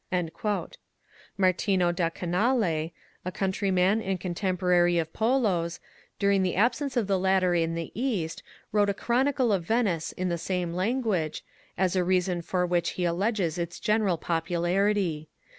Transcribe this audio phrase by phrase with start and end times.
[1.37, 2.91] §Martino da Canale,
[3.23, 5.79] a countryman and contem porary of Polo's,
[6.17, 8.41] during the absence of the latter in the East
[8.71, 11.43] wrote a Chronicle of Venice in the same language,
[11.77, 15.29] as a reason for which he alleges its general popularity.